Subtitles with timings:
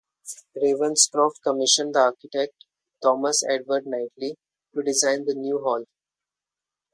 [0.57, 2.65] Ravenscroft commissioned the architect
[3.03, 4.35] Thomas Edward Knightley
[4.73, 5.85] to design the new hall.